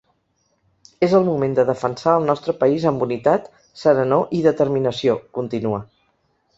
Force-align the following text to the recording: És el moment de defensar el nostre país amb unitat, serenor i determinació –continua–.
És 1.07 1.13
el 1.17 1.27
moment 1.27 1.53
de 1.59 1.65
defensar 1.67 2.15
el 2.21 2.25
nostre 2.31 2.57
país 2.63 2.89
amb 2.95 3.05
unitat, 3.09 3.49
serenor 3.85 4.37
i 4.41 4.45
determinació 4.51 5.19
–continua–. 5.23 5.89